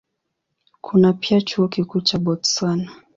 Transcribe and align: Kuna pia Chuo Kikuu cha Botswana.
Kuna 0.81 1.13
pia 1.13 1.41
Chuo 1.41 1.67
Kikuu 1.67 2.01
cha 2.01 2.19
Botswana. 2.19 2.91